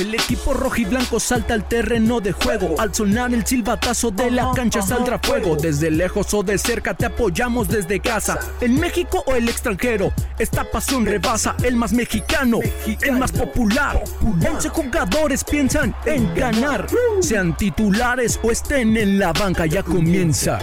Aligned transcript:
El 0.00 0.14
equipo 0.14 0.54
rojiblanco 0.54 1.20
salta 1.20 1.52
al 1.52 1.68
terreno 1.68 2.22
de 2.22 2.32
juego. 2.32 2.74
Al 2.78 2.94
sonar 2.94 3.34
el 3.34 3.44
silbatazo 3.44 4.10
de 4.10 4.30
la 4.30 4.50
cancha 4.56 4.80
saldrá 4.80 5.18
fuego. 5.18 5.56
Desde 5.56 5.90
lejos 5.90 6.32
o 6.32 6.42
de 6.42 6.56
cerca 6.56 6.94
te 6.94 7.04
apoyamos 7.04 7.68
desde 7.68 8.00
casa. 8.00 8.38
En 8.62 8.80
México 8.80 9.22
o 9.26 9.34
el 9.34 9.46
extranjero, 9.46 10.10
esta 10.38 10.64
pasión 10.64 11.04
rebasa 11.04 11.54
el 11.62 11.76
más 11.76 11.92
mexicano, 11.92 12.60
el 13.02 13.12
más 13.18 13.30
popular. 13.30 14.02
11 14.22 14.70
jugadores 14.70 15.44
piensan 15.44 15.94
en 16.06 16.34
ganar. 16.34 16.86
Sean 17.20 17.54
titulares 17.54 18.40
o 18.42 18.50
estén 18.50 18.96
en 18.96 19.18
la 19.18 19.34
banca, 19.34 19.66
ya 19.66 19.82
comienza 19.82 20.58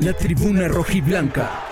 la 0.00 0.12
tribuna 0.14 0.66
rojiblanca. 0.66 1.69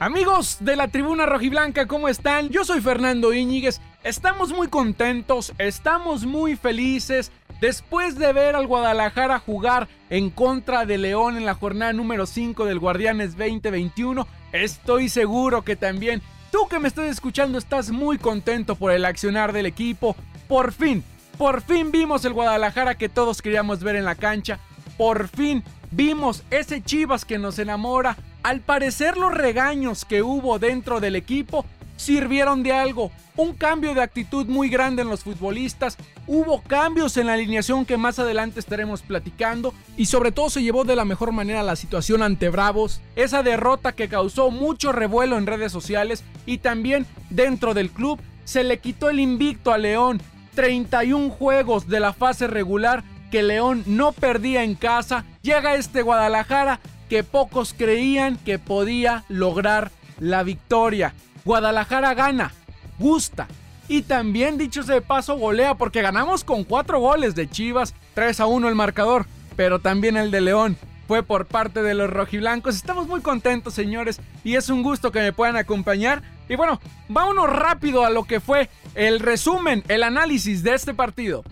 Amigos 0.00 0.58
de 0.60 0.76
la 0.76 0.86
tribuna 0.86 1.26
rojiblanca, 1.26 1.86
¿cómo 1.86 2.08
están? 2.08 2.50
Yo 2.50 2.64
soy 2.64 2.80
Fernando 2.80 3.32
Íñiguez. 3.32 3.80
Estamos 4.04 4.52
muy 4.52 4.68
contentos, 4.68 5.52
estamos 5.58 6.24
muy 6.24 6.54
felices. 6.54 7.32
Después 7.60 8.16
de 8.16 8.32
ver 8.32 8.54
al 8.54 8.68
Guadalajara 8.68 9.40
jugar 9.40 9.88
en 10.08 10.30
contra 10.30 10.86
de 10.86 10.98
León 10.98 11.36
en 11.36 11.44
la 11.44 11.54
jornada 11.54 11.92
número 11.92 12.26
5 12.26 12.64
del 12.64 12.78
Guardianes 12.78 13.36
2021, 13.36 14.28
estoy 14.52 15.08
seguro 15.08 15.62
que 15.62 15.74
también 15.74 16.22
tú 16.52 16.68
que 16.68 16.78
me 16.78 16.86
estás 16.86 17.06
escuchando 17.06 17.58
estás 17.58 17.90
muy 17.90 18.18
contento 18.18 18.76
por 18.76 18.92
el 18.92 19.04
accionar 19.04 19.52
del 19.52 19.66
equipo. 19.66 20.14
Por 20.46 20.70
fin, 20.70 21.02
por 21.36 21.60
fin 21.60 21.90
vimos 21.90 22.24
el 22.24 22.34
Guadalajara 22.34 22.94
que 22.94 23.08
todos 23.08 23.42
queríamos 23.42 23.82
ver 23.82 23.96
en 23.96 24.04
la 24.04 24.14
cancha. 24.14 24.60
Por 24.96 25.26
fin 25.26 25.64
vimos 25.90 26.44
ese 26.52 26.82
Chivas 26.82 27.24
que 27.24 27.38
nos 27.38 27.58
enamora 27.58 28.16
al 28.42 28.60
parecer 28.60 29.16
los 29.16 29.34
regaños 29.34 30.04
que 30.04 30.22
hubo 30.22 30.58
dentro 30.58 31.00
del 31.00 31.16
equipo 31.16 31.64
sirvieron 31.98 32.62
de 32.62 32.72
algo. 32.72 33.10
Un 33.36 33.54
cambio 33.54 33.94
de 33.94 34.02
actitud 34.02 34.46
muy 34.46 34.68
grande 34.68 35.02
en 35.02 35.08
los 35.08 35.22
futbolistas. 35.22 35.96
Hubo 36.26 36.62
cambios 36.62 37.16
en 37.16 37.26
la 37.26 37.34
alineación 37.34 37.84
que 37.84 37.96
más 37.96 38.18
adelante 38.18 38.58
estaremos 38.58 39.02
platicando. 39.02 39.74
Y 39.96 40.06
sobre 40.06 40.32
todo 40.32 40.50
se 40.50 40.62
llevó 40.62 40.84
de 40.84 40.96
la 40.96 41.04
mejor 41.04 41.32
manera 41.32 41.62
la 41.62 41.76
situación 41.76 42.22
ante 42.22 42.48
Bravos. 42.48 43.00
Esa 43.16 43.42
derrota 43.42 43.92
que 43.92 44.08
causó 44.08 44.50
mucho 44.50 44.92
revuelo 44.92 45.38
en 45.38 45.46
redes 45.46 45.70
sociales. 45.70 46.24
Y 46.46 46.58
también 46.58 47.06
dentro 47.30 47.74
del 47.74 47.90
club 47.90 48.20
se 48.44 48.64
le 48.64 48.78
quitó 48.78 49.10
el 49.10 49.20
invicto 49.20 49.72
a 49.72 49.78
León. 49.78 50.20
31 50.54 51.30
juegos 51.30 51.86
de 51.86 52.00
la 52.00 52.12
fase 52.12 52.48
regular 52.48 53.04
que 53.30 53.42
León 53.42 53.84
no 53.86 54.12
perdía 54.12 54.64
en 54.64 54.74
casa. 54.74 55.24
Llega 55.42 55.74
este 55.74 56.02
Guadalajara 56.02 56.80
que 57.08 57.24
pocos 57.24 57.74
creían 57.76 58.36
que 58.36 58.58
podía 58.58 59.24
lograr 59.28 59.90
la 60.20 60.42
victoria. 60.42 61.14
Guadalajara 61.44 62.14
gana, 62.14 62.52
gusta. 62.98 63.48
Y 63.88 64.02
también, 64.02 64.58
dicho 64.58 64.82
de 64.82 65.00
paso, 65.00 65.38
golea 65.38 65.74
porque 65.74 66.02
ganamos 66.02 66.44
con 66.44 66.64
4 66.64 67.00
goles 67.00 67.34
de 67.34 67.48
Chivas, 67.48 67.94
3 68.14 68.40
a 68.40 68.46
1 68.46 68.68
el 68.68 68.74
marcador, 68.74 69.26
pero 69.56 69.78
también 69.78 70.16
el 70.16 70.30
de 70.30 70.42
León 70.42 70.76
fue 71.08 71.22
por 71.22 71.46
parte 71.46 71.82
de 71.82 71.94
los 71.94 72.10
rojiblancos. 72.10 72.76
Estamos 72.76 73.08
muy 73.08 73.22
contentos, 73.22 73.72
señores, 73.72 74.20
y 74.44 74.56
es 74.56 74.68
un 74.68 74.82
gusto 74.82 75.10
que 75.10 75.20
me 75.20 75.32
puedan 75.32 75.56
acompañar. 75.56 76.22
Y 76.50 76.56
bueno, 76.56 76.80
vámonos 77.08 77.48
rápido 77.48 78.04
a 78.04 78.10
lo 78.10 78.24
que 78.24 78.40
fue 78.40 78.68
el 78.94 79.20
resumen, 79.20 79.82
el 79.88 80.02
análisis 80.02 80.62
de 80.62 80.74
este 80.74 80.92
partido. 80.92 81.44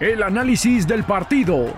El 0.00 0.22
análisis 0.22 0.86
del 0.86 1.04
partido. 1.04 1.74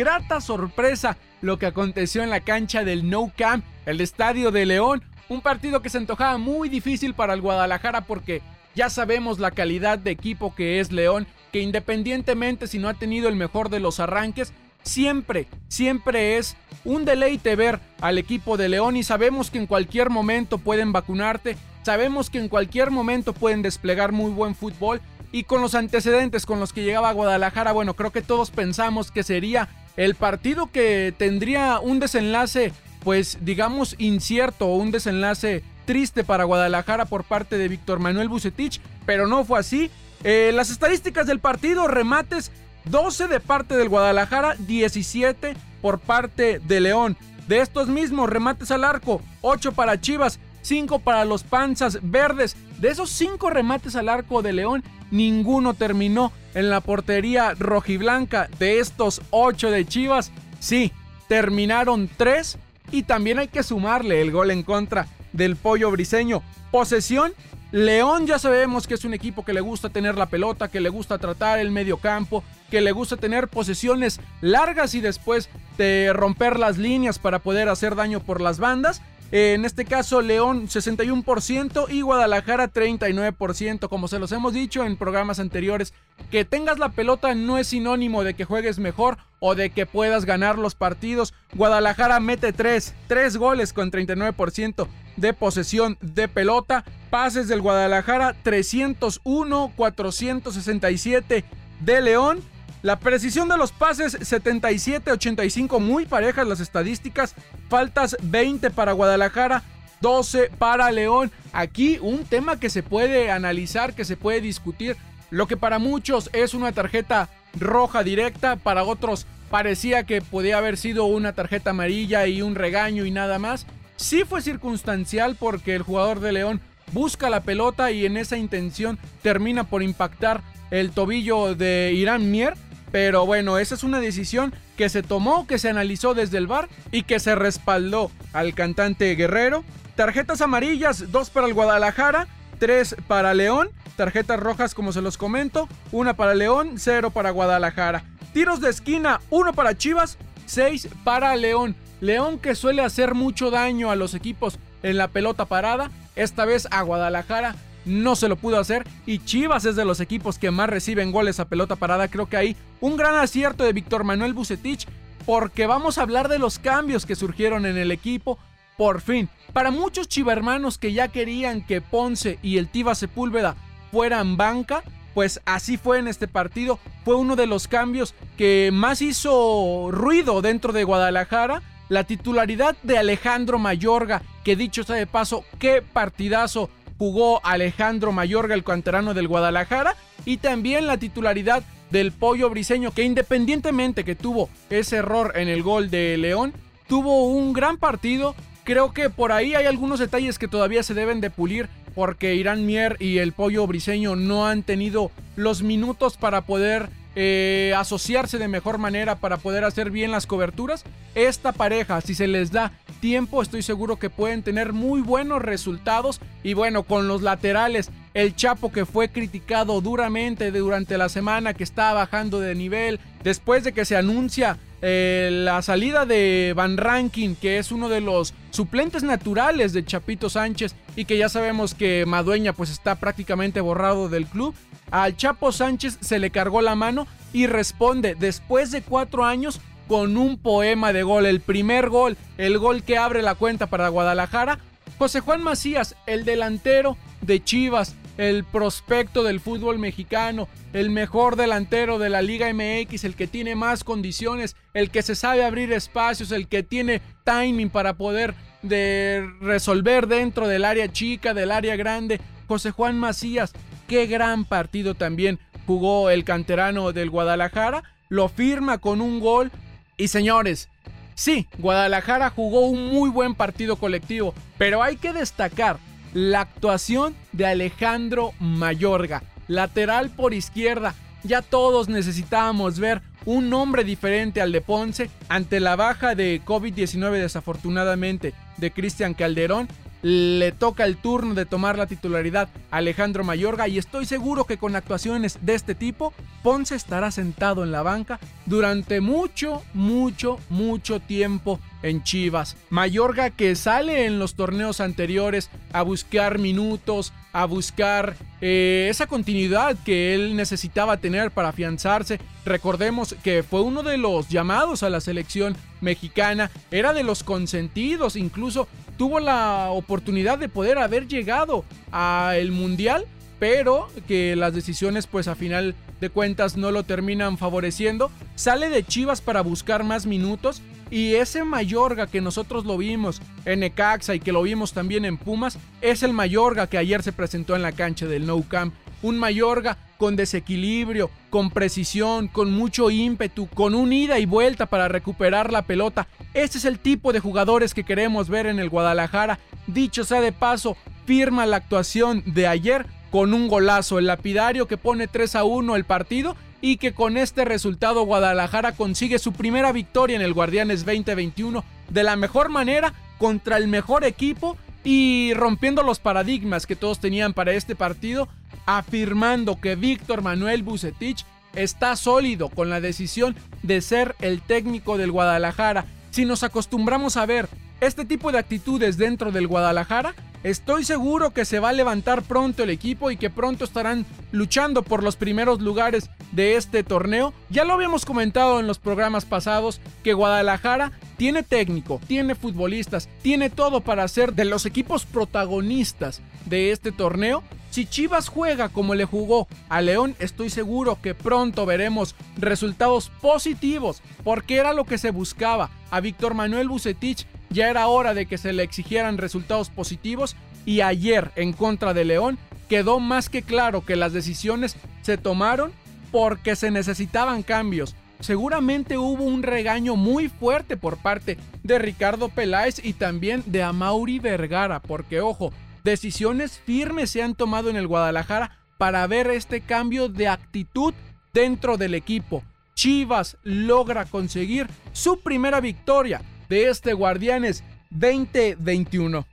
Grata 0.00 0.40
sorpresa 0.40 1.18
lo 1.42 1.58
que 1.58 1.66
aconteció 1.66 2.22
en 2.22 2.30
la 2.30 2.40
cancha 2.40 2.84
del 2.84 3.10
No 3.10 3.30
Camp, 3.36 3.62
el 3.84 4.00
estadio 4.00 4.50
de 4.50 4.64
León, 4.64 5.02
un 5.28 5.42
partido 5.42 5.82
que 5.82 5.90
se 5.90 5.98
antojaba 5.98 6.38
muy 6.38 6.70
difícil 6.70 7.12
para 7.12 7.34
el 7.34 7.42
Guadalajara 7.42 8.06
porque 8.06 8.40
ya 8.74 8.88
sabemos 8.88 9.38
la 9.38 9.50
calidad 9.50 9.98
de 9.98 10.10
equipo 10.10 10.54
que 10.54 10.80
es 10.80 10.90
León, 10.90 11.26
que 11.52 11.60
independientemente 11.60 12.66
si 12.66 12.78
no 12.78 12.88
ha 12.88 12.94
tenido 12.94 13.28
el 13.28 13.36
mejor 13.36 13.68
de 13.68 13.78
los 13.78 14.00
arranques, 14.00 14.54
siempre, 14.84 15.48
siempre 15.68 16.38
es 16.38 16.56
un 16.82 17.04
deleite 17.04 17.54
ver 17.54 17.78
al 18.00 18.16
equipo 18.16 18.56
de 18.56 18.70
León 18.70 18.96
y 18.96 19.02
sabemos 19.02 19.50
que 19.50 19.58
en 19.58 19.66
cualquier 19.66 20.08
momento 20.08 20.56
pueden 20.56 20.92
vacunarte, 20.92 21.58
sabemos 21.82 22.30
que 22.30 22.38
en 22.38 22.48
cualquier 22.48 22.90
momento 22.90 23.34
pueden 23.34 23.60
desplegar 23.60 24.12
muy 24.12 24.30
buen 24.30 24.54
fútbol 24.54 25.02
y 25.30 25.44
con 25.44 25.60
los 25.60 25.74
antecedentes 25.74 26.46
con 26.46 26.58
los 26.58 26.72
que 26.72 26.84
llegaba 26.84 27.10
a 27.10 27.12
Guadalajara, 27.12 27.72
bueno, 27.72 27.92
creo 27.92 28.12
que 28.12 28.22
todos 28.22 28.50
pensamos 28.50 29.10
que 29.10 29.24
sería 29.24 29.68
el 29.96 30.14
partido 30.14 30.70
que 30.70 31.14
tendría 31.16 31.80
un 31.80 32.00
desenlace, 32.00 32.72
pues 33.02 33.38
digamos, 33.40 33.94
incierto 33.98 34.66
un 34.66 34.90
desenlace 34.90 35.62
triste 35.84 36.24
para 36.24 36.44
Guadalajara 36.44 37.04
por 37.04 37.24
parte 37.24 37.58
de 37.58 37.68
Víctor 37.68 37.98
Manuel 37.98 38.28
Bucetich, 38.28 38.80
pero 39.06 39.26
no 39.26 39.44
fue 39.44 39.58
así. 39.58 39.90
Eh, 40.22 40.52
las 40.54 40.70
estadísticas 40.70 41.26
del 41.26 41.40
partido, 41.40 41.88
remates 41.88 42.52
12 42.84 43.28
de 43.28 43.40
parte 43.40 43.76
del 43.76 43.88
Guadalajara, 43.88 44.54
17 44.58 45.54
por 45.82 45.98
parte 45.98 46.60
de 46.60 46.80
León. 46.80 47.16
De 47.48 47.60
estos 47.60 47.88
mismos 47.88 48.30
remates 48.30 48.70
al 48.70 48.84
arco, 48.84 49.20
8 49.40 49.72
para 49.72 50.00
Chivas, 50.00 50.38
5 50.62 51.00
para 51.00 51.24
los 51.24 51.42
Panzas 51.42 51.98
Verdes. 52.02 52.56
De 52.78 52.88
esos 52.88 53.10
5 53.10 53.50
remates 53.50 53.96
al 53.96 54.08
arco 54.08 54.42
de 54.42 54.52
León, 54.52 54.84
ninguno 55.10 55.74
terminó 55.74 56.32
en 56.54 56.70
la 56.70 56.80
portería 56.80 57.54
rojiblanca. 57.58 58.48
De 58.58 58.80
estos 58.80 59.22
8 59.30 59.70
de 59.70 59.86
Chivas, 59.86 60.32
sí, 60.58 60.92
terminaron 61.28 62.08
3 62.16 62.58
y 62.92 63.02
también 63.04 63.38
hay 63.38 63.48
que 63.48 63.62
sumarle 63.62 64.20
el 64.20 64.32
gol 64.32 64.50
en 64.50 64.62
contra 64.62 65.06
del 65.32 65.56
pollo 65.56 65.90
briseño. 65.90 66.42
Posesión, 66.70 67.32
León 67.72 68.26
ya 68.26 68.38
sabemos 68.38 68.88
que 68.88 68.94
es 68.94 69.04
un 69.04 69.14
equipo 69.14 69.44
que 69.44 69.52
le 69.52 69.60
gusta 69.60 69.90
tener 69.90 70.16
la 70.16 70.26
pelota, 70.26 70.68
que 70.68 70.80
le 70.80 70.88
gusta 70.88 71.18
tratar 71.18 71.60
el 71.60 71.70
medio 71.70 71.98
campo, 71.98 72.42
que 72.68 72.80
le 72.80 72.92
gusta 72.92 73.16
tener 73.16 73.48
posesiones 73.48 74.20
largas 74.40 74.94
y 74.94 75.00
después 75.00 75.48
de 75.78 76.12
romper 76.12 76.58
las 76.58 76.78
líneas 76.78 77.18
para 77.18 77.38
poder 77.38 77.68
hacer 77.68 77.94
daño 77.94 78.20
por 78.20 78.40
las 78.40 78.58
bandas. 78.58 79.02
En 79.32 79.64
este 79.64 79.84
caso, 79.84 80.22
León 80.22 80.66
61% 80.66 81.86
y 81.88 82.00
Guadalajara 82.00 82.72
39%. 82.72 83.88
Como 83.88 84.08
se 84.08 84.18
los 84.18 84.32
hemos 84.32 84.52
dicho 84.52 84.84
en 84.84 84.96
programas 84.96 85.38
anteriores, 85.38 85.94
que 86.32 86.44
tengas 86.44 86.80
la 86.80 86.90
pelota 86.90 87.34
no 87.36 87.56
es 87.56 87.68
sinónimo 87.68 88.24
de 88.24 88.34
que 88.34 88.44
juegues 88.44 88.80
mejor 88.80 89.18
o 89.38 89.54
de 89.54 89.70
que 89.70 89.86
puedas 89.86 90.24
ganar 90.24 90.58
los 90.58 90.74
partidos. 90.74 91.32
Guadalajara 91.54 92.18
mete 92.18 92.52
3, 92.52 92.94
3 93.06 93.36
goles 93.36 93.72
con 93.72 93.92
39% 93.92 94.88
de 95.16 95.32
posesión 95.32 95.96
de 96.00 96.26
pelota. 96.26 96.84
Pases 97.10 97.46
del 97.46 97.60
Guadalajara 97.60 98.34
301, 98.42 99.72
467 99.76 101.44
de 101.80 102.00
León. 102.00 102.40
La 102.82 102.98
precisión 102.98 103.46
de 103.48 103.58
los 103.58 103.72
pases 103.72 104.18
77-85, 104.18 105.80
muy 105.80 106.06
parejas 106.06 106.46
las 106.46 106.60
estadísticas. 106.60 107.34
Faltas 107.68 108.16
20 108.22 108.70
para 108.70 108.92
Guadalajara, 108.92 109.62
12 110.00 110.50
para 110.58 110.90
León. 110.90 111.30
Aquí 111.52 111.98
un 112.00 112.24
tema 112.24 112.58
que 112.58 112.70
se 112.70 112.82
puede 112.82 113.30
analizar, 113.30 113.92
que 113.92 114.06
se 114.06 114.16
puede 114.16 114.40
discutir. 114.40 114.96
Lo 115.28 115.46
que 115.46 115.58
para 115.58 115.78
muchos 115.78 116.30
es 116.32 116.54
una 116.54 116.72
tarjeta 116.72 117.28
roja 117.58 118.02
directa, 118.02 118.56
para 118.56 118.84
otros 118.84 119.26
parecía 119.50 120.04
que 120.04 120.22
podía 120.22 120.56
haber 120.56 120.78
sido 120.78 121.04
una 121.04 121.34
tarjeta 121.34 121.70
amarilla 121.70 122.26
y 122.26 122.40
un 122.40 122.54
regaño 122.54 123.04
y 123.04 123.10
nada 123.10 123.38
más. 123.38 123.66
Sí 123.96 124.24
fue 124.24 124.40
circunstancial 124.40 125.36
porque 125.38 125.74
el 125.74 125.82
jugador 125.82 126.20
de 126.20 126.32
León 126.32 126.60
busca 126.92 127.28
la 127.28 127.42
pelota 127.42 127.90
y 127.90 128.06
en 128.06 128.16
esa 128.16 128.38
intención 128.38 128.98
termina 129.22 129.64
por 129.64 129.82
impactar 129.82 130.40
el 130.70 130.92
tobillo 130.92 131.54
de 131.54 131.92
Irán 131.94 132.30
Mier 132.30 132.54
pero 132.92 133.26
bueno, 133.26 133.58
esa 133.58 133.74
es 133.74 133.84
una 133.84 134.00
decisión 134.00 134.54
que 134.76 134.88
se 134.88 135.02
tomó, 135.02 135.46
que 135.46 135.58
se 135.58 135.68
analizó 135.68 136.14
desde 136.14 136.38
el 136.38 136.46
bar 136.46 136.68
y 136.90 137.02
que 137.02 137.20
se 137.20 137.34
respaldó 137.34 138.10
al 138.32 138.54
cantante 138.54 139.14
Guerrero. 139.14 139.64
Tarjetas 139.96 140.40
amarillas, 140.40 141.12
dos 141.12 141.30
para 141.30 141.46
el 141.46 141.54
Guadalajara, 141.54 142.26
tres 142.58 142.96
para 143.06 143.34
León. 143.34 143.70
Tarjetas 143.96 144.40
rojas, 144.40 144.74
como 144.74 144.92
se 144.92 145.02
los 145.02 145.18
comento, 145.18 145.68
una 145.92 146.14
para 146.14 146.34
León, 146.34 146.74
cero 146.78 147.10
para 147.10 147.30
Guadalajara. 147.30 148.04
Tiros 148.32 148.60
de 148.60 148.70
esquina, 148.70 149.20
uno 149.30 149.52
para 149.52 149.76
Chivas, 149.76 150.16
seis 150.46 150.88
para 151.04 151.36
León. 151.36 151.76
León 152.00 152.38
que 152.38 152.54
suele 152.54 152.82
hacer 152.82 153.14
mucho 153.14 153.50
daño 153.50 153.90
a 153.90 153.96
los 153.96 154.14
equipos 154.14 154.58
en 154.82 154.96
la 154.96 155.08
pelota 155.08 155.44
parada, 155.44 155.90
esta 156.16 156.46
vez 156.46 156.66
a 156.70 156.80
Guadalajara 156.80 157.54
no 157.84 158.16
se 158.16 158.28
lo 158.28 158.36
pudo 158.36 158.58
hacer 158.58 158.86
y 159.06 159.18
Chivas 159.18 159.64
es 159.64 159.76
de 159.76 159.84
los 159.84 160.00
equipos 160.00 160.38
que 160.38 160.50
más 160.50 160.68
reciben 160.68 161.12
goles 161.12 161.40
a 161.40 161.48
pelota 161.48 161.76
parada. 161.76 162.08
Creo 162.08 162.28
que 162.28 162.36
hay 162.36 162.56
un 162.80 162.96
gran 162.96 163.14
acierto 163.16 163.64
de 163.64 163.72
Víctor 163.72 164.04
Manuel 164.04 164.34
Bucetich 164.34 164.86
porque 165.26 165.66
vamos 165.66 165.98
a 165.98 166.02
hablar 166.02 166.28
de 166.28 166.38
los 166.38 166.58
cambios 166.58 167.06
que 167.06 167.16
surgieron 167.16 167.66
en 167.66 167.76
el 167.76 167.92
equipo. 167.92 168.38
Por 168.76 169.00
fin, 169.00 169.28
para 169.52 169.70
muchos 169.70 170.08
chivermanos 170.08 170.78
que 170.78 170.92
ya 170.92 171.08
querían 171.08 171.64
que 171.66 171.80
Ponce 171.80 172.38
y 172.42 172.56
el 172.56 172.68
Tiva 172.68 172.94
Sepúlveda 172.94 173.56
fueran 173.90 174.36
banca, 174.36 174.82
pues 175.12 175.40
así 175.44 175.76
fue 175.76 175.98
en 175.98 176.08
este 176.08 176.28
partido. 176.28 176.78
Fue 177.04 177.14
uno 177.14 177.36
de 177.36 177.46
los 177.46 177.68
cambios 177.68 178.14
que 178.38 178.70
más 178.72 179.02
hizo 179.02 179.88
ruido 179.90 180.40
dentro 180.40 180.72
de 180.72 180.84
Guadalajara. 180.84 181.62
La 181.88 182.04
titularidad 182.04 182.76
de 182.84 182.98
Alejandro 182.98 183.58
Mayorga, 183.58 184.22
que 184.44 184.54
dicho 184.54 184.84
sea 184.84 184.96
de 184.96 185.08
paso, 185.08 185.44
qué 185.58 185.82
partidazo 185.82 186.70
jugó 187.00 187.40
Alejandro 187.46 188.12
Mayorga, 188.12 188.54
el 188.54 188.62
canterano 188.62 189.14
del 189.14 189.26
Guadalajara. 189.26 189.96
Y 190.26 190.36
también 190.36 190.86
la 190.86 190.98
titularidad 190.98 191.62
del 191.90 192.12
Pollo 192.12 192.50
Briseño, 192.50 192.90
que 192.90 193.04
independientemente 193.04 194.04
que 194.04 194.14
tuvo 194.14 194.50
ese 194.68 194.96
error 194.96 195.32
en 195.34 195.48
el 195.48 195.62
gol 195.62 195.88
de 195.88 196.18
León, 196.18 196.52
tuvo 196.88 197.24
un 197.24 197.54
gran 197.54 197.78
partido. 197.78 198.34
Creo 198.64 198.92
que 198.92 199.08
por 199.08 199.32
ahí 199.32 199.54
hay 199.54 199.64
algunos 199.64 199.98
detalles 199.98 200.38
que 200.38 200.46
todavía 200.46 200.82
se 200.82 200.92
deben 200.92 201.22
de 201.22 201.30
pulir 201.30 201.70
porque 201.94 202.34
Irán 202.34 202.66
Mier 202.66 202.98
y 203.00 203.16
el 203.16 203.32
Pollo 203.32 203.66
Briseño 203.66 204.14
no 204.14 204.46
han 204.46 204.62
tenido 204.62 205.10
los 205.36 205.62
minutos 205.62 206.18
para 206.18 206.42
poder 206.42 206.90
eh, 207.16 207.72
asociarse 207.76 208.36
de 208.36 208.46
mejor 208.46 208.76
manera 208.76 209.16
para 209.16 209.38
poder 209.38 209.64
hacer 209.64 209.90
bien 209.90 210.10
las 210.10 210.26
coberturas. 210.26 210.84
Esta 211.14 211.52
pareja, 211.52 212.02
si 212.02 212.14
se 212.14 212.28
les 212.28 212.52
da 212.52 212.72
tiempo, 213.00 213.42
estoy 213.42 213.62
seguro 213.62 213.96
que 213.96 214.10
pueden 214.10 214.42
tener 214.42 214.72
muy 214.72 215.00
buenos 215.00 215.42
resultados. 215.42 216.20
Y 216.42 216.54
bueno, 216.54 216.84
con 216.84 217.08
los 217.08 217.22
laterales, 217.22 217.90
el 218.14 218.36
Chapo 218.36 218.70
que 218.70 218.86
fue 218.86 219.08
criticado 219.08 219.80
duramente 219.80 220.50
durante 220.52 220.98
la 220.98 221.08
semana, 221.08 221.54
que 221.54 221.64
está 221.64 221.92
bajando 221.92 222.40
de 222.40 222.54
nivel, 222.54 223.00
después 223.24 223.64
de 223.64 223.72
que 223.72 223.84
se 223.84 223.96
anuncia 223.96 224.58
eh, 224.82 225.28
la 225.30 225.60
salida 225.60 226.06
de 226.06 226.54
Van 226.56 226.76
Rankin, 226.76 227.36
que 227.36 227.58
es 227.58 227.70
uno 227.70 227.88
de 227.88 228.00
los 228.00 228.32
suplentes 228.50 229.02
naturales 229.02 229.72
de 229.72 229.84
Chapito 229.84 230.30
Sánchez 230.30 230.74
y 230.96 231.04
que 231.04 231.18
ya 231.18 231.28
sabemos 231.28 231.74
que 231.74 232.04
Madueña 232.06 232.54
pues 232.54 232.70
está 232.70 232.94
prácticamente 232.94 233.60
borrado 233.60 234.08
del 234.08 234.26
club. 234.26 234.54
Al 234.90 235.16
Chapo 235.16 235.52
Sánchez 235.52 235.98
se 236.00 236.18
le 236.18 236.30
cargó 236.30 236.62
la 236.62 236.74
mano 236.74 237.06
y 237.32 237.46
responde 237.46 238.16
después 238.18 238.70
de 238.70 238.82
cuatro 238.82 239.24
años 239.24 239.60
con 239.90 240.16
un 240.16 240.38
poema 240.38 240.92
de 240.92 241.02
gol. 241.02 241.26
El 241.26 241.40
primer 241.40 241.88
gol, 241.88 242.16
el 242.38 242.58
gol 242.58 242.84
que 242.84 242.96
abre 242.96 243.22
la 243.22 243.34
cuenta 243.34 243.66
para 243.66 243.88
Guadalajara. 243.88 244.60
José 244.98 245.18
Juan 245.18 245.42
Macías, 245.42 245.96
el 246.06 246.24
delantero 246.24 246.96
de 247.22 247.42
Chivas, 247.42 247.96
el 248.16 248.44
prospecto 248.44 249.24
del 249.24 249.40
fútbol 249.40 249.80
mexicano, 249.80 250.46
el 250.72 250.90
mejor 250.90 251.34
delantero 251.34 251.98
de 251.98 252.08
la 252.08 252.22
Liga 252.22 252.54
MX, 252.54 253.02
el 253.02 253.16
que 253.16 253.26
tiene 253.26 253.56
más 253.56 253.82
condiciones, 253.82 254.54
el 254.74 254.90
que 254.90 255.02
se 255.02 255.16
sabe 255.16 255.44
abrir 255.44 255.72
espacios, 255.72 256.30
el 256.30 256.46
que 256.46 256.62
tiene 256.62 257.02
timing 257.24 257.70
para 257.70 257.94
poder 257.94 258.36
de 258.62 259.28
resolver 259.40 260.06
dentro 260.06 260.46
del 260.46 260.66
área 260.66 260.92
chica, 260.92 261.34
del 261.34 261.50
área 261.50 261.74
grande. 261.74 262.20
José 262.46 262.70
Juan 262.70 262.96
Macías, 262.96 263.54
qué 263.88 264.06
gran 264.06 264.44
partido 264.44 264.94
también 264.94 265.40
jugó 265.66 266.10
el 266.10 266.22
canterano 266.22 266.92
del 266.92 267.10
Guadalajara, 267.10 267.82
lo 268.08 268.28
firma 268.28 268.78
con 268.78 269.00
un 269.00 269.18
gol 269.18 269.50
y 270.00 270.08
señores, 270.08 270.70
sí, 271.14 271.46
Guadalajara 271.58 272.30
jugó 272.30 272.66
un 272.66 272.86
muy 272.88 273.10
buen 273.10 273.34
partido 273.34 273.76
colectivo, 273.76 274.34
pero 274.56 274.82
hay 274.82 274.96
que 274.96 275.12
destacar 275.12 275.76
la 276.14 276.40
actuación 276.40 277.14
de 277.32 277.44
Alejandro 277.46 278.32
Mayorga, 278.40 279.22
lateral 279.46 280.08
por 280.08 280.32
izquierda. 280.32 280.94
Ya 281.22 281.42
todos 281.42 281.90
necesitábamos 281.90 282.78
ver 282.78 283.02
un 283.26 283.50
nombre 283.50 283.84
diferente 283.84 284.40
al 284.40 284.52
de 284.52 284.62
Ponce 284.62 285.10
ante 285.28 285.60
la 285.60 285.76
baja 285.76 286.14
de 286.14 286.40
COVID-19 286.46 287.20
desafortunadamente 287.20 288.32
de 288.56 288.70
Cristian 288.72 289.12
Calderón 289.12 289.68
le 290.02 290.52
toca 290.52 290.84
el 290.84 290.96
turno 290.96 291.34
de 291.34 291.46
tomar 291.46 291.76
la 291.76 291.86
titularidad 291.86 292.48
a 292.70 292.78
Alejandro 292.78 293.24
Mayorga 293.24 293.68
y 293.68 293.78
estoy 293.78 294.06
seguro 294.06 294.44
que 294.44 294.58
con 294.58 294.76
actuaciones 294.76 295.38
de 295.42 295.54
este 295.54 295.74
tipo, 295.74 296.12
Ponce 296.42 296.74
estará 296.74 297.10
sentado 297.10 297.64
en 297.64 297.72
la 297.72 297.82
banca 297.82 298.18
durante 298.46 299.00
mucho, 299.00 299.62
mucho, 299.74 300.38
mucho 300.48 301.00
tiempo 301.00 301.60
en 301.82 302.02
Chivas. 302.02 302.56
Mayorga 302.68 303.30
que 303.30 303.54
sale 303.56 304.06
en 304.06 304.18
los 304.18 304.34
torneos 304.34 304.80
anteriores 304.80 305.50
a 305.72 305.82
buscar 305.82 306.38
minutos, 306.38 307.12
a 307.32 307.44
buscar 307.44 308.16
eh, 308.40 308.88
esa 308.90 309.06
continuidad 309.06 309.76
que 309.84 310.14
él 310.14 310.36
necesitaba 310.36 310.96
tener 310.96 311.30
para 311.30 311.50
afianzarse. 311.50 312.20
Recordemos 312.44 313.14
que 313.22 313.42
fue 313.42 313.62
uno 313.62 313.82
de 313.82 313.98
los 313.98 314.28
llamados 314.28 314.82
a 314.82 314.90
la 314.90 315.00
selección 315.00 315.56
mexicana, 315.80 316.50
era 316.70 316.92
de 316.92 317.04
los 317.04 317.22
consentidos, 317.22 318.16
incluso 318.16 318.68
tuvo 318.96 319.20
la 319.20 319.68
oportunidad 319.70 320.38
de 320.38 320.48
poder 320.48 320.78
haber 320.78 321.08
llegado 321.08 321.64
al 321.90 322.50
Mundial, 322.50 323.06
pero 323.40 323.88
que 324.06 324.36
las 324.36 324.54
decisiones 324.54 325.08
pues 325.08 325.26
a 325.26 325.34
final 325.34 325.74
de 326.00 326.10
cuentas 326.10 326.56
no 326.56 326.70
lo 326.70 326.84
terminan 326.84 327.38
favoreciendo. 327.38 328.12
Sale 328.36 328.68
de 328.68 328.84
Chivas 328.84 329.22
para 329.22 329.40
buscar 329.40 329.82
más 329.82 330.06
minutos 330.06 330.62
y 330.90 331.14
ese 331.14 331.42
Mayorga 331.42 332.06
que 332.06 332.20
nosotros 332.20 332.66
lo 332.66 332.76
vimos 332.76 333.22
en 333.46 333.62
Ecaxa 333.62 334.14
y 334.14 334.20
que 334.20 334.32
lo 334.32 334.42
vimos 334.42 334.72
también 334.72 335.04
en 335.04 335.16
Pumas, 335.16 335.58
es 335.80 336.02
el 336.02 336.12
Mayorga 336.12 336.66
que 336.66 336.78
ayer 336.78 337.02
se 337.02 337.12
presentó 337.12 337.56
en 337.56 337.62
la 337.62 337.72
cancha 337.72 338.06
del 338.06 338.26
No 338.26 338.42
Camp. 338.42 338.74
Un 339.02 339.18
Mayorga 339.18 339.78
con 339.96 340.16
desequilibrio, 340.16 341.10
con 341.30 341.50
precisión, 341.50 342.28
con 342.28 342.50
mucho 342.50 342.90
ímpetu, 342.90 343.48
con 343.48 343.74
un 343.74 343.92
ida 343.92 344.18
y 344.18 344.26
vuelta 344.26 344.66
para 344.66 344.88
recuperar 344.88 345.50
la 345.50 345.62
pelota. 345.62 346.08
Ese 346.34 346.58
es 346.58 346.66
el 346.66 346.78
tipo 346.78 347.12
de 347.12 347.20
jugadores 347.20 347.72
que 347.72 347.84
queremos 347.84 348.28
ver 348.28 348.46
en 348.46 348.58
el 348.58 348.68
Guadalajara. 348.68 349.38
Dicho 349.66 350.04
sea 350.04 350.20
de 350.20 350.32
paso, 350.32 350.76
firma 351.06 351.46
la 351.46 351.56
actuación 351.56 352.22
de 352.26 352.46
ayer 352.46 352.86
con 353.10 353.34
un 353.34 353.48
golazo, 353.48 353.98
el 353.98 354.06
lapidario 354.06 354.66
que 354.66 354.76
pone 354.76 355.08
3 355.08 355.36
a 355.36 355.44
1 355.44 355.76
el 355.76 355.84
partido 355.84 356.36
y 356.60 356.76
que 356.76 356.92
con 356.92 357.16
este 357.16 357.44
resultado 357.44 358.04
Guadalajara 358.04 358.72
consigue 358.72 359.18
su 359.18 359.32
primera 359.32 359.72
victoria 359.72 360.16
en 360.16 360.22
el 360.22 360.34
Guardianes 360.34 360.84
2021 360.84 361.64
de 361.88 362.02
la 362.02 362.16
mejor 362.16 362.50
manera 362.50 362.92
contra 363.18 363.56
el 363.56 363.68
mejor 363.68 364.04
equipo 364.04 364.56
y 364.84 365.32
rompiendo 365.34 365.82
los 365.82 365.98
paradigmas 365.98 366.66
que 366.66 366.76
todos 366.76 367.00
tenían 367.00 367.34
para 367.34 367.52
este 367.52 367.74
partido 367.74 368.28
afirmando 368.66 369.60
que 369.60 369.76
Víctor 369.76 370.22
Manuel 370.22 370.62
Bucetich 370.62 371.24
está 371.54 371.96
sólido 371.96 372.48
con 372.48 372.70
la 372.70 372.80
decisión 372.80 373.34
de 373.62 373.80
ser 373.80 374.14
el 374.20 374.40
técnico 374.40 374.96
del 374.96 375.10
Guadalajara. 375.10 375.86
Si 376.10 376.24
nos 376.24 376.42
acostumbramos 376.42 377.16
a 377.16 377.26
ver 377.26 377.48
este 377.80 378.04
tipo 378.04 378.30
de 378.30 378.38
actitudes 378.38 378.96
dentro 378.96 379.32
del 379.32 379.46
Guadalajara, 379.46 380.14
estoy 380.42 380.84
seguro 380.84 381.30
que 381.30 381.44
se 381.44 381.58
va 381.58 381.70
a 381.70 381.72
levantar 381.72 382.22
pronto 382.22 382.62
el 382.62 382.70
equipo 382.70 383.10
y 383.10 383.16
que 383.16 383.30
pronto 383.30 383.64
estarán 383.64 384.06
luchando 384.32 384.82
por 384.82 385.02
los 385.02 385.16
primeros 385.16 385.60
lugares 385.60 386.10
de 386.32 386.56
este 386.56 386.82
torneo. 386.82 387.32
Ya 387.50 387.64
lo 387.64 387.74
habíamos 387.74 388.04
comentado 388.04 388.60
en 388.60 388.66
los 388.66 388.78
programas 388.78 389.24
pasados 389.24 389.80
que 390.02 390.14
Guadalajara 390.14 390.92
tiene 391.16 391.42
técnico, 391.42 392.00
tiene 392.06 392.34
futbolistas, 392.34 393.08
tiene 393.22 393.50
todo 393.50 393.80
para 393.80 394.06
ser 394.08 394.34
de 394.34 394.44
los 394.44 394.66
equipos 394.66 395.04
protagonistas 395.04 396.22
de 396.46 396.72
este 396.72 396.92
torneo 396.92 397.42
si 397.70 397.86
Chivas 397.86 398.28
juega 398.28 398.68
como 398.68 398.96
le 398.96 399.04
jugó 399.04 399.46
a 399.68 399.80
León, 399.80 400.16
estoy 400.18 400.50
seguro 400.50 400.98
que 401.00 401.14
pronto 401.14 401.66
veremos 401.66 402.16
resultados 402.36 403.10
positivos, 403.20 404.02
porque 404.24 404.56
era 404.56 404.72
lo 404.72 404.84
que 404.84 404.98
se 404.98 405.10
buscaba. 405.10 405.70
A 405.92 406.00
Víctor 406.00 406.34
Manuel 406.34 406.68
Bucetich 406.68 407.26
ya 407.50 407.68
era 407.68 407.88
hora 407.88 408.14
de 408.14 408.26
que 408.26 408.38
se 408.38 408.52
le 408.52 408.62
exigieran 408.62 409.18
resultados 409.18 409.70
positivos 409.70 410.36
y 410.64 410.80
ayer 410.80 411.32
en 411.36 411.52
contra 411.52 411.94
de 411.94 412.04
León 412.04 412.38
quedó 412.68 413.00
más 413.00 413.28
que 413.28 413.42
claro 413.42 413.84
que 413.84 413.96
las 413.96 414.12
decisiones 414.12 414.76
se 415.02 415.18
tomaron 415.18 415.72
porque 416.12 416.56
se 416.56 416.70
necesitaban 416.70 417.42
cambios. 417.42 417.96
Seguramente 418.20 418.98
hubo 418.98 419.24
un 419.24 419.42
regaño 419.42 419.96
muy 419.96 420.28
fuerte 420.28 420.76
por 420.76 420.98
parte 420.98 421.38
de 421.62 421.78
Ricardo 421.78 422.28
Peláez 422.28 422.80
y 422.84 422.92
también 422.92 423.42
de 423.46 423.62
Amauri 423.62 424.18
Vergara, 424.18 424.80
porque 424.80 425.20
ojo, 425.20 425.52
decisiones 425.84 426.58
firmes 426.58 427.10
se 427.10 427.22
han 427.22 427.34
tomado 427.34 427.70
en 427.70 427.76
el 427.76 427.86
Guadalajara 427.86 428.58
para 428.78 429.06
ver 429.06 429.28
este 429.28 429.62
cambio 429.62 430.08
de 430.08 430.28
actitud 430.28 430.94
dentro 431.32 431.76
del 431.76 431.94
equipo. 431.94 432.44
Chivas 432.74 433.36
logra 433.42 434.04
conseguir 434.04 434.68
su 434.92 435.20
primera 435.20 435.60
victoria 435.60 436.22
de 436.50 436.68
este 436.68 436.92
Guardianes 436.94 437.62
2021. 437.90 439.24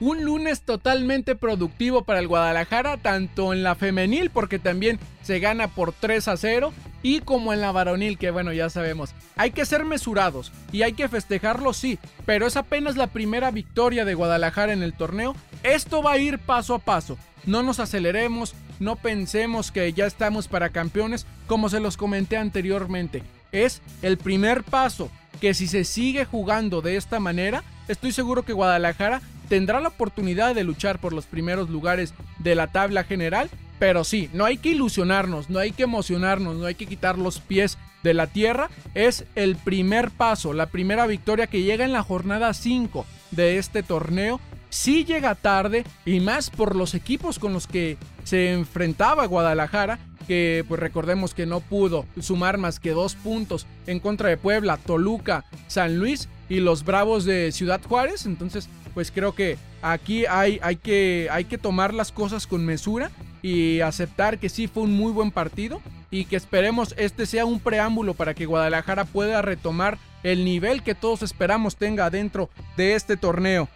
Un 0.00 0.24
lunes 0.24 0.62
totalmente 0.62 1.36
productivo 1.36 2.02
para 2.02 2.18
el 2.18 2.26
Guadalajara, 2.26 2.96
tanto 2.96 3.52
en 3.52 3.62
la 3.62 3.76
femenil, 3.76 4.30
porque 4.30 4.58
también 4.58 4.98
se 5.22 5.38
gana 5.38 5.68
por 5.68 5.92
3 5.92 6.26
a 6.26 6.36
0, 6.36 6.72
y 7.02 7.20
como 7.20 7.52
en 7.52 7.60
la 7.60 7.70
varonil, 7.70 8.18
que 8.18 8.32
bueno, 8.32 8.52
ya 8.52 8.68
sabemos. 8.68 9.14
Hay 9.36 9.52
que 9.52 9.64
ser 9.64 9.84
mesurados 9.84 10.50
y 10.72 10.82
hay 10.82 10.94
que 10.94 11.08
festejarlo, 11.08 11.72
sí, 11.72 11.98
pero 12.26 12.46
es 12.48 12.56
apenas 12.56 12.96
la 12.96 13.06
primera 13.06 13.52
victoria 13.52 14.04
de 14.04 14.14
Guadalajara 14.14 14.72
en 14.72 14.82
el 14.82 14.94
torneo. 14.94 15.36
Esto 15.62 16.02
va 16.02 16.12
a 16.12 16.18
ir 16.18 16.40
paso 16.40 16.74
a 16.74 16.80
paso. 16.80 17.16
No 17.46 17.62
nos 17.62 17.78
aceleremos, 17.78 18.54
no 18.80 18.96
pensemos 18.96 19.70
que 19.70 19.92
ya 19.92 20.06
estamos 20.06 20.48
para 20.48 20.70
campeones, 20.70 21.26
como 21.46 21.68
se 21.68 21.78
los 21.78 21.96
comenté 21.96 22.38
anteriormente. 22.38 23.22
Es 23.52 23.82
el 24.02 24.18
primer 24.18 24.64
paso 24.64 25.10
que 25.40 25.54
si 25.54 25.66
se 25.66 25.84
sigue 25.84 26.24
jugando 26.24 26.82
de 26.82 26.96
esta 26.96 27.20
manera, 27.20 27.62
estoy 27.88 28.12
seguro 28.12 28.44
que 28.44 28.52
Guadalajara 28.52 29.22
tendrá 29.48 29.80
la 29.80 29.88
oportunidad 29.88 30.54
de 30.54 30.64
luchar 30.64 31.00
por 31.00 31.12
los 31.12 31.26
primeros 31.26 31.68
lugares 31.68 32.14
de 32.38 32.54
la 32.54 32.68
tabla 32.68 33.04
general 33.04 33.50
Pero 33.80 34.04
sí, 34.04 34.28
no 34.32 34.44
hay 34.44 34.58
que 34.58 34.70
ilusionarnos, 34.70 35.48
no 35.48 35.58
hay 35.58 35.72
que 35.72 35.84
emocionarnos, 35.84 36.56
no 36.56 36.66
hay 36.66 36.74
que 36.74 36.86
quitar 36.86 37.18
los 37.18 37.40
pies 37.40 37.78
de 38.02 38.12
la 38.12 38.26
tierra. 38.26 38.68
Es 38.94 39.24
el 39.34 39.56
primer 39.56 40.10
paso, 40.10 40.52
la 40.52 40.66
primera 40.66 41.06
victoria 41.06 41.46
que 41.46 41.62
llega 41.62 41.86
en 41.86 41.92
la 41.92 42.02
jornada 42.02 42.52
5 42.52 43.06
de 43.30 43.56
este 43.56 43.82
torneo. 43.82 44.38
Sí 44.68 45.06
llega 45.06 45.34
tarde 45.34 45.84
y 46.04 46.20
más 46.20 46.50
por 46.50 46.76
los 46.76 46.94
equipos 46.94 47.38
con 47.38 47.54
los 47.54 47.66
que 47.66 47.96
se 48.22 48.52
enfrentaba 48.52 49.26
Guadalajara, 49.26 49.98
que 50.30 50.64
pues 50.68 50.78
recordemos 50.78 51.34
que 51.34 51.44
no 51.44 51.58
pudo 51.58 52.06
sumar 52.20 52.56
más 52.56 52.78
que 52.78 52.92
dos 52.92 53.16
puntos 53.16 53.66
en 53.88 53.98
contra 53.98 54.28
de 54.28 54.36
Puebla, 54.36 54.76
Toluca, 54.76 55.44
San 55.66 55.98
Luis 55.98 56.28
y 56.48 56.60
los 56.60 56.84
Bravos 56.84 57.24
de 57.24 57.50
Ciudad 57.50 57.80
Juárez. 57.82 58.26
Entonces, 58.26 58.68
pues 58.94 59.10
creo 59.10 59.34
que 59.34 59.58
aquí 59.82 60.26
hay, 60.26 60.60
hay, 60.62 60.76
que, 60.76 61.26
hay 61.32 61.46
que 61.46 61.58
tomar 61.58 61.92
las 61.92 62.12
cosas 62.12 62.46
con 62.46 62.64
mesura 62.64 63.10
y 63.42 63.80
aceptar 63.80 64.38
que 64.38 64.48
sí 64.48 64.68
fue 64.68 64.84
un 64.84 64.92
muy 64.92 65.10
buen 65.10 65.32
partido 65.32 65.82
y 66.12 66.26
que 66.26 66.36
esperemos 66.36 66.94
este 66.96 67.26
sea 67.26 67.44
un 67.44 67.58
preámbulo 67.58 68.14
para 68.14 68.32
que 68.32 68.46
Guadalajara 68.46 69.06
pueda 69.06 69.42
retomar 69.42 69.98
el 70.22 70.44
nivel 70.44 70.84
que 70.84 70.94
todos 70.94 71.24
esperamos 71.24 71.74
tenga 71.74 72.08
dentro 72.08 72.50
de 72.76 72.94
este 72.94 73.16
torneo. 73.16 73.68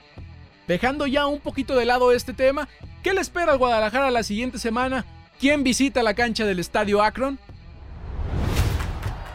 Dejando 0.69 1.09
ya 1.09 1.27
un 1.27 1.41
poquito 1.41 1.75
de 1.75 1.85
lado 1.85 2.13
este 2.13 2.33
tema, 2.33 2.69
¿qué 3.03 3.13
le 3.13 3.23
espera 3.23 3.51
al 3.51 3.59
Guadalajara 3.59 4.13
la 4.13 4.23
siguiente 4.23 4.61
semana? 4.61 5.05
¿Quién 5.45 5.63
visita 5.63 6.03
la 6.03 6.15
cancha 6.15 6.47
del 6.47 6.59
Estadio 6.59 7.03
Akron? 7.03 7.39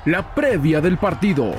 La 0.06 0.34
previa 0.34 0.82
del 0.82 0.98
partido. 0.98 1.54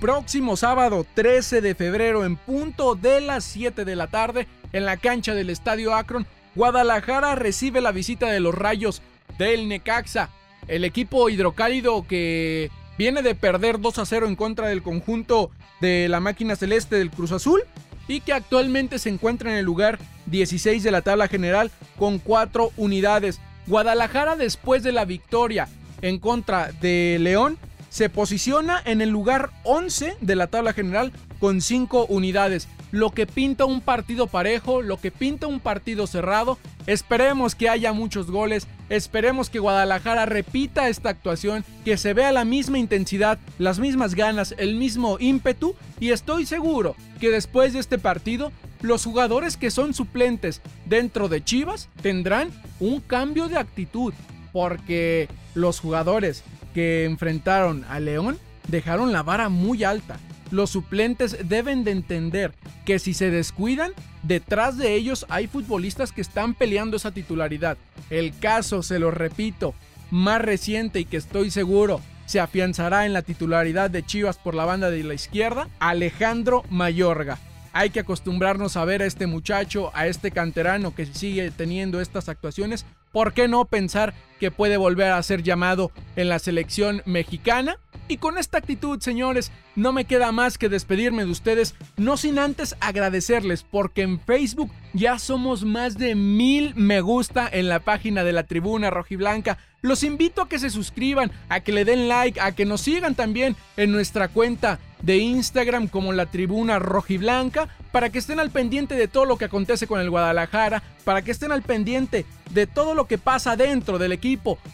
Próximo 0.00 0.56
sábado 0.56 1.04
13 1.14 1.60
de 1.60 1.74
febrero 1.74 2.24
en 2.24 2.36
punto 2.36 2.94
de 2.94 3.20
las 3.20 3.42
7 3.42 3.84
de 3.84 3.96
la 3.96 4.06
tarde 4.06 4.46
en 4.72 4.84
la 4.84 4.96
cancha 4.96 5.34
del 5.34 5.50
Estadio 5.50 5.92
Akron, 5.92 6.24
Guadalajara 6.54 7.34
recibe 7.34 7.80
la 7.80 7.90
visita 7.90 8.30
de 8.30 8.38
los 8.38 8.54
Rayos 8.54 9.02
del 9.38 9.66
Necaxa. 9.66 10.30
El 10.68 10.84
equipo 10.84 11.28
hidrocálido 11.30 12.06
que 12.06 12.70
viene 12.96 13.22
de 13.22 13.34
perder 13.34 13.80
2 13.80 13.98
a 13.98 14.06
0 14.06 14.28
en 14.28 14.36
contra 14.36 14.68
del 14.68 14.84
conjunto 14.84 15.50
de 15.80 16.08
la 16.08 16.20
máquina 16.20 16.54
celeste 16.54 16.94
del 16.94 17.10
Cruz 17.10 17.32
Azul 17.32 17.64
y 18.08 18.20
que 18.20 18.32
actualmente 18.32 18.98
se 18.98 19.08
encuentra 19.08 19.50
en 19.50 19.58
el 19.58 19.64
lugar 19.64 19.98
16 20.26 20.82
de 20.82 20.90
la 20.90 21.02
tabla 21.02 21.28
general 21.28 21.70
con 21.98 22.18
4 22.18 22.72
unidades. 22.76 23.40
Guadalajara 23.66 24.36
después 24.36 24.82
de 24.82 24.92
la 24.92 25.04
victoria 25.04 25.68
en 26.02 26.18
contra 26.18 26.70
de 26.80 27.18
León 27.20 27.58
se 27.88 28.08
posiciona 28.10 28.80
en 28.84 29.00
el 29.00 29.08
lugar 29.08 29.50
11 29.64 30.16
de 30.20 30.36
la 30.36 30.46
tabla 30.48 30.72
general 30.72 31.12
con 31.40 31.60
5 31.60 32.06
unidades 32.06 32.68
lo 32.92 33.10
que 33.10 33.26
pinta 33.26 33.64
un 33.64 33.80
partido 33.80 34.26
parejo, 34.26 34.82
lo 34.82 34.98
que 34.98 35.10
pinta 35.10 35.46
un 35.46 35.60
partido 35.60 36.06
cerrado. 36.06 36.58
Esperemos 36.86 37.54
que 37.54 37.68
haya 37.68 37.92
muchos 37.92 38.30
goles, 38.30 38.66
esperemos 38.88 39.50
que 39.50 39.58
Guadalajara 39.58 40.26
repita 40.26 40.88
esta 40.88 41.10
actuación, 41.10 41.64
que 41.84 41.96
se 41.96 42.14
vea 42.14 42.32
la 42.32 42.44
misma 42.44 42.78
intensidad, 42.78 43.38
las 43.58 43.78
mismas 43.78 44.14
ganas, 44.14 44.54
el 44.58 44.76
mismo 44.76 45.18
ímpetu 45.18 45.74
y 45.98 46.10
estoy 46.10 46.46
seguro 46.46 46.94
que 47.20 47.30
después 47.30 47.72
de 47.72 47.80
este 47.80 47.98
partido 47.98 48.52
los 48.82 49.04
jugadores 49.04 49.56
que 49.56 49.70
son 49.70 49.94
suplentes 49.94 50.60
dentro 50.84 51.28
de 51.28 51.42
Chivas 51.42 51.88
tendrán 52.02 52.50
un 52.78 53.00
cambio 53.00 53.48
de 53.48 53.58
actitud, 53.58 54.12
porque 54.52 55.28
los 55.54 55.80
jugadores 55.80 56.44
que 56.74 57.04
enfrentaron 57.04 57.84
a 57.88 58.00
León 58.00 58.38
dejaron 58.68 59.12
la 59.12 59.22
vara 59.22 59.48
muy 59.48 59.82
alta 59.82 60.18
los 60.50 60.70
suplentes 60.70 61.36
deben 61.48 61.84
de 61.84 61.92
entender 61.92 62.52
que 62.84 62.98
si 62.98 63.14
se 63.14 63.30
descuidan, 63.30 63.92
detrás 64.22 64.78
de 64.78 64.94
ellos 64.94 65.26
hay 65.28 65.46
futbolistas 65.46 66.12
que 66.12 66.20
están 66.20 66.54
peleando 66.54 66.96
esa 66.96 67.12
titularidad. 67.12 67.76
El 68.10 68.36
caso, 68.38 68.82
se 68.82 68.98
lo 68.98 69.10
repito, 69.10 69.74
más 70.10 70.40
reciente 70.40 71.00
y 71.00 71.04
que 71.04 71.16
estoy 71.16 71.50
seguro 71.50 72.00
se 72.26 72.40
afianzará 72.40 73.06
en 73.06 73.12
la 73.12 73.22
titularidad 73.22 73.88
de 73.88 74.04
Chivas 74.04 74.36
por 74.36 74.54
la 74.54 74.64
banda 74.64 74.90
de 74.90 75.02
la 75.04 75.14
izquierda, 75.14 75.68
Alejandro 75.78 76.64
Mayorga. 76.70 77.38
Hay 77.72 77.90
que 77.90 78.00
acostumbrarnos 78.00 78.76
a 78.76 78.84
ver 78.84 79.02
a 79.02 79.06
este 79.06 79.26
muchacho, 79.26 79.90
a 79.94 80.06
este 80.06 80.30
canterano 80.30 80.94
que 80.94 81.06
sigue 81.06 81.50
teniendo 81.50 82.00
estas 82.00 82.28
actuaciones. 82.28 82.84
¿Por 83.12 83.32
qué 83.32 83.48
no 83.48 83.64
pensar 83.66 84.14
que 84.38 84.50
puede 84.50 84.76
volver 84.76 85.12
a 85.12 85.22
ser 85.22 85.42
llamado 85.42 85.90
en 86.16 86.28
la 86.28 86.38
selección 86.38 87.02
mexicana? 87.04 87.78
Y 88.08 88.18
con 88.18 88.38
esta 88.38 88.58
actitud, 88.58 89.00
señores, 89.00 89.50
no 89.74 89.92
me 89.92 90.04
queda 90.04 90.30
más 90.30 90.58
que 90.58 90.68
despedirme 90.68 91.24
de 91.24 91.30
ustedes, 91.30 91.74
no 91.96 92.16
sin 92.16 92.38
antes 92.38 92.76
agradecerles, 92.80 93.64
porque 93.64 94.02
en 94.02 94.20
Facebook 94.20 94.70
ya 94.92 95.18
somos 95.18 95.64
más 95.64 95.98
de 95.98 96.14
mil 96.14 96.72
me 96.76 97.00
gusta 97.00 97.48
en 97.50 97.68
la 97.68 97.80
página 97.80 98.22
de 98.22 98.32
la 98.32 98.44
Tribuna 98.44 98.90
Rojiblanca. 98.90 99.58
Los 99.82 100.04
invito 100.04 100.42
a 100.42 100.48
que 100.48 100.58
se 100.58 100.70
suscriban, 100.70 101.32
a 101.48 101.60
que 101.60 101.72
le 101.72 101.84
den 101.84 102.08
like, 102.08 102.40
a 102.40 102.52
que 102.52 102.64
nos 102.64 102.80
sigan 102.80 103.14
también 103.14 103.56
en 103.76 103.90
nuestra 103.90 104.28
cuenta 104.28 104.78
de 105.02 105.18
Instagram 105.18 105.88
como 105.88 106.12
la 106.12 106.26
Tribuna 106.26 106.78
Rojiblanca, 106.78 107.68
para 107.92 108.10
que 108.10 108.18
estén 108.18 108.40
al 108.40 108.50
pendiente 108.50 108.94
de 108.94 109.08
todo 109.08 109.24
lo 109.24 109.36
que 109.36 109.46
acontece 109.46 109.86
con 109.86 110.00
el 110.00 110.10
Guadalajara, 110.10 110.82
para 111.04 111.22
que 111.22 111.32
estén 111.32 111.52
al 111.52 111.62
pendiente 111.62 112.24
de 112.50 112.66
todo 112.66 112.94
lo 112.94 113.06
que 113.06 113.18
pasa 113.18 113.56
dentro 113.56 113.98
del 113.98 114.12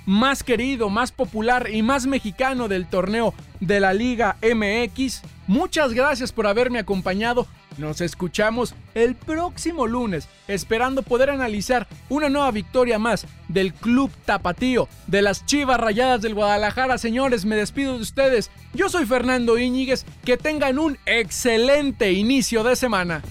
más 0.06 0.42
querido, 0.42 0.88
más 0.88 1.12
popular 1.12 1.68
y 1.70 1.82
más 1.82 2.06
mexicano 2.06 2.68
del 2.68 2.86
torneo 2.86 3.34
de 3.60 3.80
la 3.80 3.92
Liga 3.92 4.36
MX. 4.42 5.22
Muchas 5.46 5.92
gracias 5.92 6.32
por 6.32 6.46
haberme 6.46 6.78
acompañado. 6.78 7.46
Nos 7.78 8.00
escuchamos 8.00 8.74
el 8.94 9.14
próximo 9.14 9.86
lunes, 9.86 10.28
esperando 10.46 11.02
poder 11.02 11.30
analizar 11.30 11.86
una 12.08 12.28
nueva 12.28 12.50
victoria 12.50 12.98
más 12.98 13.26
del 13.48 13.72
Club 13.72 14.10
Tapatío, 14.24 14.88
de 15.06 15.22
las 15.22 15.46
Chivas 15.46 15.80
Rayadas 15.80 16.20
del 16.22 16.34
Guadalajara. 16.34 16.98
Señores, 16.98 17.44
me 17.44 17.56
despido 17.56 17.96
de 17.96 18.02
ustedes. 18.02 18.50
Yo 18.74 18.88
soy 18.88 19.06
Fernando 19.06 19.58
Íñiguez. 19.58 20.04
Que 20.24 20.36
tengan 20.36 20.78
un 20.78 20.98
excelente 21.06 22.12
inicio 22.12 22.62
de 22.62 22.76
semana. 22.76 23.22